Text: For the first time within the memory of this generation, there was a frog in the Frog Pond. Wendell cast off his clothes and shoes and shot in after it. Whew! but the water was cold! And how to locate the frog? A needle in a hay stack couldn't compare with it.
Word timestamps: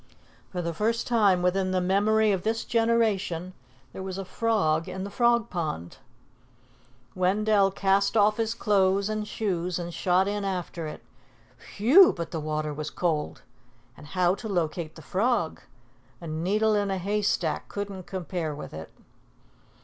For 0.49 0.63
the 0.63 0.73
first 0.73 1.05
time 1.05 1.43
within 1.43 1.69
the 1.69 1.79
memory 1.79 2.31
of 2.31 2.41
this 2.41 2.65
generation, 2.65 3.53
there 3.93 4.01
was 4.01 4.17
a 4.17 4.25
frog 4.25 4.89
in 4.89 5.03
the 5.03 5.11
Frog 5.11 5.51
Pond. 5.51 5.97
Wendell 7.13 7.69
cast 7.69 8.17
off 8.17 8.37
his 8.37 8.55
clothes 8.55 9.09
and 9.09 9.27
shoes 9.27 9.77
and 9.77 9.93
shot 9.93 10.27
in 10.27 10.43
after 10.43 10.87
it. 10.87 11.03
Whew! 11.77 12.13
but 12.13 12.31
the 12.31 12.39
water 12.39 12.73
was 12.73 12.89
cold! 12.89 13.43
And 13.95 14.07
how 14.07 14.33
to 14.33 14.49
locate 14.49 14.95
the 14.95 15.03
frog? 15.03 15.61
A 16.19 16.25
needle 16.25 16.73
in 16.73 16.89
a 16.89 16.97
hay 16.97 17.21
stack 17.21 17.69
couldn't 17.69 18.07
compare 18.07 18.55
with 18.55 18.73
it. 18.73 18.89